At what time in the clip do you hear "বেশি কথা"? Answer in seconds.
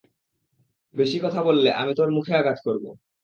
0.95-1.39